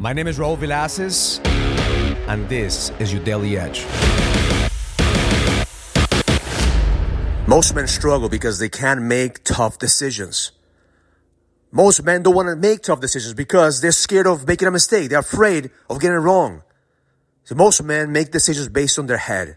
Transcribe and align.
My 0.00 0.12
name 0.12 0.28
is 0.28 0.38
Raul 0.38 0.56
Villacis, 0.56 1.44
and 2.28 2.48
this 2.48 2.92
is 3.00 3.12
your 3.12 3.20
Daily 3.24 3.58
Edge. 3.58 3.84
Most 7.48 7.74
men 7.74 7.88
struggle 7.88 8.28
because 8.28 8.60
they 8.60 8.68
can't 8.68 9.02
make 9.02 9.42
tough 9.42 9.80
decisions. 9.80 10.52
Most 11.72 12.04
men 12.04 12.22
don't 12.22 12.36
want 12.36 12.46
to 12.46 12.54
make 12.54 12.82
tough 12.84 13.00
decisions 13.00 13.34
because 13.34 13.80
they're 13.80 13.90
scared 13.90 14.28
of 14.28 14.46
making 14.46 14.68
a 14.68 14.70
mistake. 14.70 15.10
They're 15.10 15.18
afraid 15.18 15.68
of 15.90 15.98
getting 16.00 16.18
it 16.18 16.20
wrong. 16.20 16.62
So 17.42 17.56
most 17.56 17.82
men 17.82 18.12
make 18.12 18.30
decisions 18.30 18.68
based 18.68 19.00
on 19.00 19.08
their 19.08 19.18
head 19.18 19.56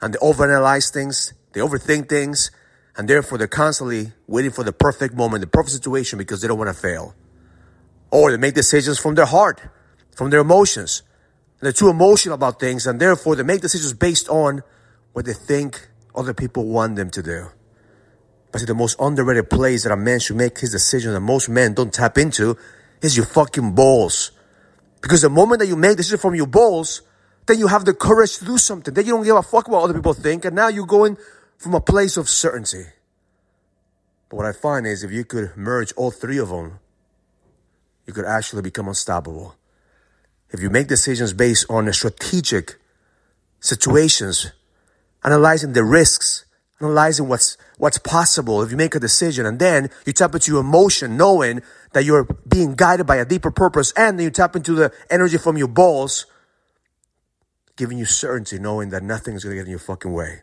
and 0.00 0.14
they 0.14 0.18
overanalyze 0.18 0.92
things, 0.92 1.34
they 1.52 1.58
overthink 1.58 2.08
things, 2.08 2.52
and 2.96 3.08
therefore 3.08 3.38
they're 3.38 3.48
constantly 3.48 4.12
waiting 4.28 4.52
for 4.52 4.62
the 4.62 4.72
perfect 4.72 5.14
moment, 5.14 5.40
the 5.40 5.48
perfect 5.48 5.72
situation 5.72 6.16
because 6.16 6.42
they 6.42 6.46
don't 6.46 6.58
want 6.58 6.72
to 6.72 6.80
fail. 6.80 7.16
Or 8.14 8.30
they 8.30 8.36
make 8.36 8.54
decisions 8.54 9.00
from 9.00 9.16
their 9.16 9.26
heart, 9.26 9.60
from 10.14 10.30
their 10.30 10.38
emotions. 10.38 11.02
They're 11.58 11.72
too 11.72 11.88
emotional 11.88 12.36
about 12.36 12.60
things 12.60 12.86
and 12.86 13.00
therefore 13.00 13.34
they 13.34 13.42
make 13.42 13.60
decisions 13.60 13.92
based 13.92 14.28
on 14.28 14.62
what 15.14 15.24
they 15.24 15.32
think 15.32 15.88
other 16.14 16.32
people 16.32 16.64
want 16.64 16.94
them 16.94 17.10
to 17.10 17.22
do. 17.24 17.48
But 18.52 18.60
see, 18.60 18.66
the 18.66 18.74
most 18.74 19.00
underrated 19.00 19.50
place 19.50 19.82
that 19.82 19.90
a 19.90 19.96
man 19.96 20.20
should 20.20 20.36
make 20.36 20.60
his 20.60 20.70
decision 20.70 21.12
that 21.12 21.20
most 21.22 21.48
men 21.48 21.74
don't 21.74 21.92
tap 21.92 22.16
into 22.16 22.56
is 23.02 23.16
your 23.16 23.26
fucking 23.26 23.74
balls. 23.74 24.30
Because 25.02 25.22
the 25.22 25.28
moment 25.28 25.58
that 25.58 25.66
you 25.66 25.74
make 25.74 25.96
decision 25.96 26.18
from 26.18 26.36
your 26.36 26.46
balls, 26.46 27.02
then 27.46 27.58
you 27.58 27.66
have 27.66 27.84
the 27.84 27.94
courage 27.94 28.38
to 28.38 28.44
do 28.44 28.58
something. 28.58 28.94
Then 28.94 29.06
you 29.06 29.12
don't 29.14 29.24
give 29.24 29.34
a 29.34 29.42
fuck 29.42 29.66
what 29.66 29.82
other 29.82 29.94
people 29.94 30.14
think. 30.14 30.44
And 30.44 30.54
now 30.54 30.68
you're 30.68 30.86
going 30.86 31.18
from 31.58 31.74
a 31.74 31.80
place 31.80 32.16
of 32.16 32.28
certainty. 32.28 32.84
But 34.28 34.36
what 34.36 34.46
I 34.46 34.52
find 34.52 34.86
is 34.86 35.02
if 35.02 35.10
you 35.10 35.24
could 35.24 35.56
merge 35.56 35.92
all 35.96 36.12
three 36.12 36.38
of 36.38 36.50
them, 36.50 36.78
you 38.14 38.22
could 38.22 38.30
actually 38.30 38.62
become 38.62 38.86
unstoppable. 38.86 39.56
If 40.50 40.62
you 40.62 40.70
make 40.70 40.86
decisions 40.86 41.32
based 41.32 41.66
on 41.68 41.92
strategic 41.92 42.76
situations, 43.58 44.52
analyzing 45.24 45.72
the 45.72 45.82
risks, 45.82 46.44
analyzing 46.80 47.26
what's 47.26 47.56
what's 47.78 47.98
possible 47.98 48.62
if 48.62 48.70
you 48.70 48.76
make 48.76 48.94
a 48.94 49.00
decision 49.00 49.46
and 49.46 49.58
then 49.58 49.90
you 50.06 50.12
tap 50.12 50.34
into 50.34 50.52
your 50.52 50.60
emotion 50.60 51.16
knowing 51.16 51.62
that 51.92 52.04
you're 52.04 52.24
being 52.46 52.74
guided 52.74 53.06
by 53.06 53.16
a 53.16 53.24
deeper 53.24 53.50
purpose 53.50 53.92
and 53.96 54.18
then 54.18 54.24
you 54.24 54.30
tap 54.30 54.54
into 54.54 54.74
the 54.74 54.92
energy 55.08 55.38
from 55.38 55.56
your 55.56 55.68
balls 55.68 56.26
giving 57.76 57.96
you 57.96 58.04
certainty 58.04 58.58
knowing 58.58 58.90
that 58.90 59.02
nothing 59.02 59.34
is 59.34 59.44
going 59.44 59.56
to 59.56 59.60
get 59.60 59.66
in 59.66 59.70
your 59.70 59.78
fucking 59.78 60.12
way 60.12 60.42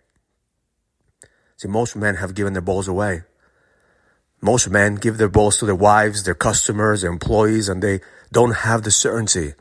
see 1.58 1.68
most 1.68 1.96
men 1.98 2.16
have 2.16 2.34
given 2.34 2.54
their 2.54 2.62
balls 2.62 2.88
away 2.88 3.24
most 4.42 4.70
men 4.70 4.96
give 4.96 5.18
their 5.18 5.30
balls 5.30 5.58
to 5.58 5.66
their 5.66 5.76
wives 5.76 6.24
their 6.24 6.36
customers 6.36 7.02
their 7.02 7.12
employees 7.12 7.70
and 7.70 7.82
they 7.82 8.00
don't 8.32 8.56
have 8.58 8.84
the 8.84 8.92
certainty 8.92 9.54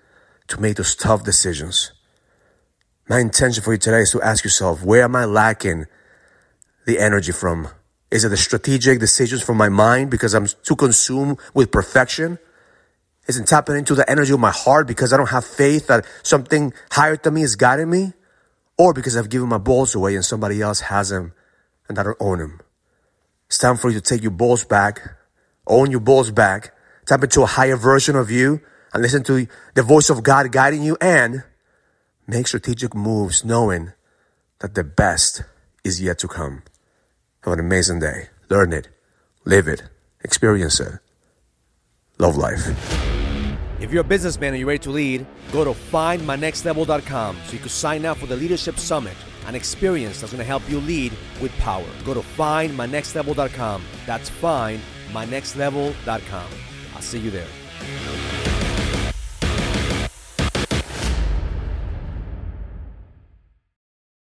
to 0.47 0.61
make 0.61 0.77
those 0.77 0.95
tough 0.95 1.23
decisions 1.25 1.93
my 3.11 3.19
intention 3.19 3.65
for 3.65 3.73
you 3.73 3.79
today 3.79 4.03
is 4.03 4.13
to 4.13 4.23
ask 4.23 4.45
yourself, 4.45 4.85
where 4.85 5.03
am 5.03 5.17
I 5.17 5.25
lacking 5.25 5.87
the 6.87 7.01
energy 7.01 7.33
from? 7.33 7.67
Is 8.09 8.25
it 8.25 8.29
the 8.29 8.37
strategic 8.37 9.01
decisions 9.01 9.43
from 9.43 9.57
my 9.57 9.69
mind 9.69 10.13
because 10.13 10.33
I'm 10.33 10.47
too 10.47 10.77
consumed 10.77 11.39
with 11.53 11.73
perfection? 11.73 12.39
Is 13.27 13.37
it 13.37 13.49
tapping 13.49 13.75
into 13.75 13.97
the 13.97 14.09
energy 14.09 14.33
of 14.33 14.39
my 14.39 14.53
heart 14.53 14.87
because 14.87 15.13
I 15.13 15.17
don't 15.17 15.31
have 15.31 15.45
faith 15.45 15.89
that 15.89 16.07
something 16.23 16.73
higher 16.93 17.17
than 17.17 17.35
me 17.35 17.43
is 17.43 17.57
guiding 17.57 17.91
me? 17.91 18.13
Or 18.79 18.95
because 18.95 19.17
I've 19.17 19.29
given 19.29 19.49
my 19.49 19.59
balls 19.59 19.97
away 19.97 20.15
and 20.15 20.25
somebody 20.25 20.63
else 20.63 20.79
has 20.79 21.09
them 21.09 21.33
and 21.89 21.99
I 21.99 22.05
don't 22.05 22.17
own 22.21 22.39
them? 22.39 22.61
It's 23.51 23.59
time 23.59 23.77
for 23.77 23.91
you 23.91 24.01
to 24.01 24.01
take 24.01 24.23
your 24.23 24.31
balls 24.31 24.65
back, 24.65 25.03
own 25.67 25.91
your 25.91 26.01
balls 26.01 26.31
back, 26.31 26.73
tap 27.05 27.23
into 27.23 27.43
a 27.43 27.47
higher 27.47 27.77
version 27.77 28.15
of 28.15 28.31
you 28.31 28.61
and 28.95 29.03
listen 29.03 29.25
to 29.25 29.47
the 29.75 29.83
voice 29.83 30.09
of 30.09 30.23
God 30.23 30.51
guiding 30.51 30.83
you 30.83 30.97
and 31.01 31.43
Make 32.31 32.47
strategic 32.47 32.95
moves 32.95 33.45
knowing 33.45 33.93
that 34.61 34.77
the 34.77 34.85
best 34.85 35.43
is 35.83 36.01
yet 36.01 36.21
to 36.21 36.29
come. 36.29 36.63
Have 37.41 37.55
an 37.55 37.59
amazing 37.59 37.99
day. 37.99 38.29
Learn 38.49 38.73
it, 38.73 38.87
live 39.45 39.67
it, 39.67 39.83
experience 40.23 40.79
it. 40.79 40.93
Love 42.19 42.37
life. 42.37 42.69
If 43.81 43.91
you're 43.91 44.03
a 44.03 44.05
businessman 44.05 44.51
and 44.51 44.61
you're 44.61 44.69
ready 44.69 44.79
to 44.79 44.91
lead, 44.91 45.27
go 45.51 45.65
to 45.65 45.73
findmynextlevel.com 45.73 47.37
so 47.47 47.53
you 47.53 47.59
can 47.59 47.69
sign 47.69 48.07
up 48.07 48.19
for 48.19 48.27
the 48.27 48.37
Leadership 48.37 48.79
Summit, 48.79 49.17
an 49.47 49.55
experience 49.55 50.21
that's 50.21 50.33
going 50.33 50.41
to 50.41 50.45
help 50.45 50.69
you 50.69 50.81
lead 50.81 51.13
with 51.41 51.57
power. 51.59 51.87
Go 52.05 52.15
to 52.15 52.21
findmynextlevel.com. 52.21 53.85
That's 54.07 54.31
findmynextlevel.com. 54.31 56.47
I'll 56.95 57.03
see 57.03 57.19
you 57.19 57.31
there. 57.31 57.47